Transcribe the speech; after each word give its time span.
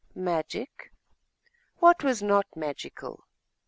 Magic? 0.15 0.91
What 1.77 2.03
was 2.03 2.23
not 2.23 2.47
magical? 2.55 3.27